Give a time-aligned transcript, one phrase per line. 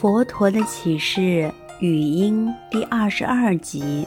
[0.00, 4.06] 佛陀的启示语音第二十二集，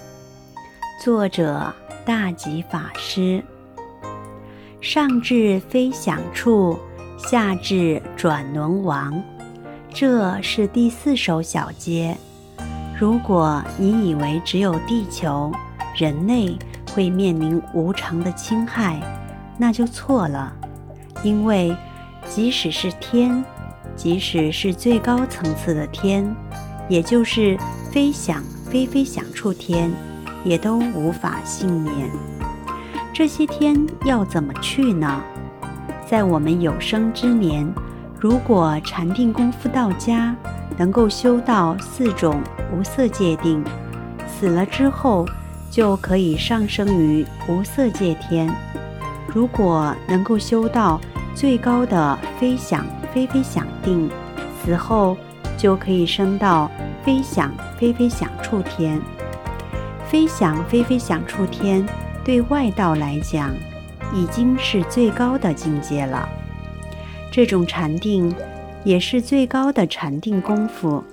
[1.04, 1.70] 作者
[2.05, 3.44] 大吉法师。
[4.80, 6.80] 上至飞翔处，
[7.18, 9.21] 下至转轮王，
[9.93, 12.16] 这是第四首小节。
[12.98, 15.52] 如果你以为只有地球
[15.94, 16.58] 人类
[16.94, 18.98] 会面临无常的侵害，
[19.58, 20.55] 那就错了，
[21.21, 21.76] 因为
[22.26, 23.43] 即使是天。
[23.95, 26.36] 即使是最高层次的天，
[26.89, 27.57] 也就是
[27.91, 29.91] 飞想非飞想处天，
[30.43, 32.09] 也都无法幸免。
[33.14, 35.22] 这些天要怎么去呢？
[36.09, 37.72] 在我们有生之年，
[38.19, 40.36] 如果禅定功夫到家，
[40.78, 42.42] 能够修到四种
[42.73, 43.64] 无色界定，
[44.28, 45.28] 死了之后
[45.69, 48.50] 就可以上升于无色界天。
[49.28, 51.00] 如果能够修到
[51.36, 52.83] 最高的飞想。
[53.14, 54.09] 非非想定，
[54.64, 55.17] 死后
[55.58, 56.72] 就可以升到
[57.04, 59.02] 飞想非非想处天。
[60.09, 61.88] 飞想非非想处天，
[62.23, 63.56] 对外道来讲，
[64.14, 66.28] 已经是最高的境界了。
[67.32, 68.34] 这种禅定
[68.84, 71.04] 也是最高的禅定功夫。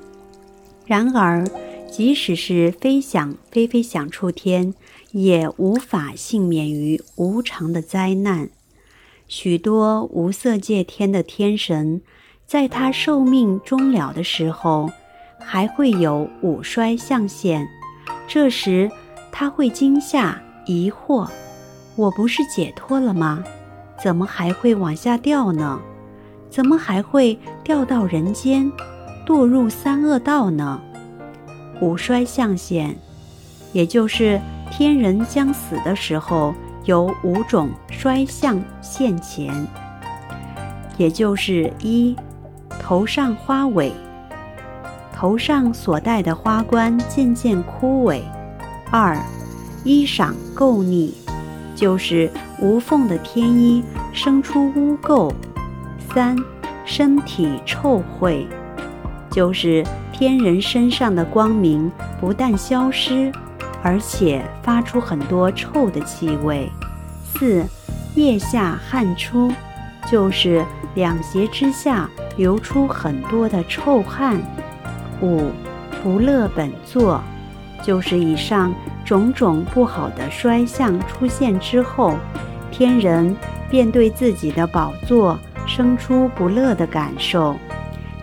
[0.84, 1.46] 然而，
[1.90, 4.74] 即使是飞想非非想处天，
[5.12, 8.48] 也无法幸免于无常的灾难。
[9.28, 12.00] 许多无色界天的天神，
[12.46, 14.90] 在他寿命终了的时候，
[15.38, 17.68] 还会有五衰相现。
[18.26, 18.90] 这时，
[19.30, 21.28] 他会惊吓、疑惑
[21.94, 23.44] ：“我不是解脱了吗？
[24.02, 25.78] 怎么还会往下掉呢？
[26.48, 28.72] 怎么还会掉到人间，
[29.26, 30.80] 堕入三恶道呢？”
[31.82, 32.96] 五衰相现，
[33.74, 36.54] 也就是天人将死的时候。
[36.88, 39.52] 有五种衰相现前，
[40.96, 42.16] 也就是一，
[42.80, 43.92] 头上花萎，
[45.14, 48.22] 头上所戴的花冠渐渐枯萎；
[48.90, 49.18] 二，
[49.84, 51.12] 衣裳垢腻，
[51.74, 53.84] 就是无缝的天衣
[54.14, 55.30] 生出污垢；
[56.14, 56.34] 三，
[56.86, 58.46] 身体臭秽，
[59.30, 63.30] 就是天人身上的光明不但消失。
[63.88, 66.70] 而且发出很多臭的气味。
[67.24, 67.64] 四，
[68.16, 69.50] 腋下汗出，
[70.12, 70.62] 就是
[70.94, 72.06] 两胁之下
[72.36, 74.38] 流出很多的臭汗。
[75.22, 75.50] 五，
[76.02, 77.22] 不乐本座，
[77.82, 78.74] 就是以上
[79.06, 82.18] 种种不好的衰相出现之后，
[82.70, 83.34] 天人
[83.70, 87.56] 便对自己的宝座生出不乐的感受，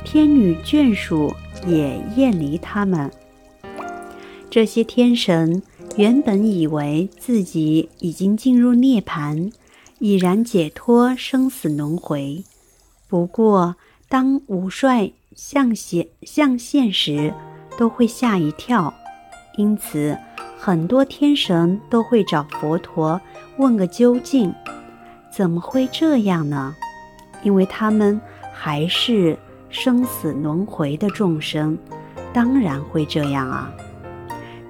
[0.04, 3.10] 天女眷属也厌离他们。
[4.56, 5.62] 这些天神
[5.98, 9.52] 原本以为自己已经进入涅槃，
[10.00, 12.42] 已然解脱生死轮回。
[13.10, 13.76] 不过，
[14.08, 17.34] 当五衰相现向现时，
[17.78, 18.94] 都会吓一跳。
[19.58, 20.18] 因此，
[20.58, 23.20] 很多天神都会找佛陀
[23.58, 24.54] 问个究竟：
[25.30, 26.74] 怎么会这样呢？
[27.44, 28.22] 因为他们
[28.54, 29.38] 还是
[29.70, 31.78] 生死轮回的众生，
[32.32, 33.70] 当然会这样啊。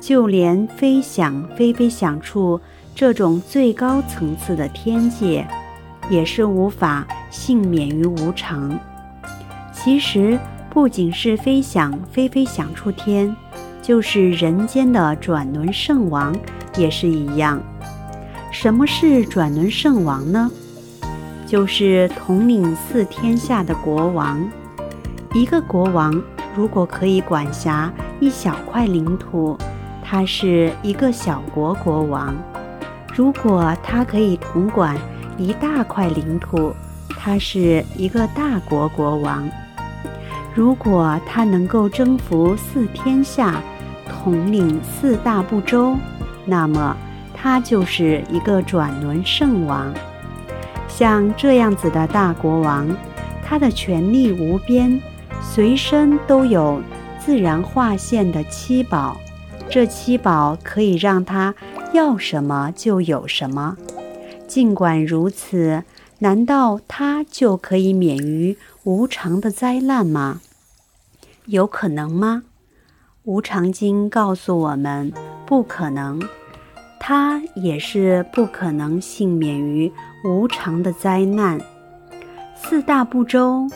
[0.06, 2.62] 就连飞翔、飞飞想处
[2.94, 5.44] 这种最高层次的天界，
[6.12, 8.78] 也是无法幸免于无常。
[9.74, 10.40] 其实，
[10.70, 13.36] 不仅是飞翔、飞飞想处天，
[13.82, 16.36] 就是人间的转轮圣王
[16.78, 17.60] 也是一样。
[18.52, 20.52] 什么是转轮圣王呢？
[21.48, 24.48] 就是统领四天下的国王。
[25.34, 26.22] 一个国王
[26.56, 29.58] 如果可以管辖一小块领土，
[30.08, 32.36] 他是一个小国国王，
[33.16, 34.96] 如果他可以统管
[35.36, 36.72] 一大块领土，
[37.10, 39.50] 他是一个大国国王；
[40.54, 43.60] 如果他能够征服四天下，
[44.08, 45.98] 统领四大部洲，
[46.46, 46.96] 那么
[47.34, 49.92] 他就是一个转轮圣王。
[50.88, 52.88] 像这样子的大国王，
[53.44, 55.02] 他的权力无边，
[55.42, 56.80] 随身都有
[57.18, 59.18] 自然化现的七宝。
[59.70, 61.54] 这七宝可以让他
[61.92, 63.78] 要什么就有什么。
[64.48, 65.84] 尽管如此，
[66.20, 70.40] 难道他就可以免于无常的灾难吗？
[71.48, 72.44] 有可能吗？
[73.24, 75.12] 无常经告诉我们，
[75.46, 76.22] 不可能。
[77.00, 79.92] 他也是不可能幸免于
[80.24, 81.60] 无常的灾难。
[82.56, 83.68] 四大部洲，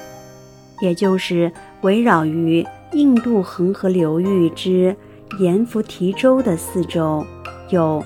[0.82, 1.52] 也就是
[1.82, 4.96] 围绕于印度恒河流域之。
[5.38, 7.26] 阎浮提州的四州
[7.70, 8.04] 有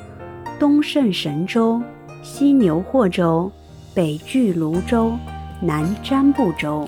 [0.60, 1.82] 东胜神州、
[2.22, 3.50] 西牛货州、
[3.96, 5.12] 北俱芦州、
[5.62, 6.86] 南瞻部州。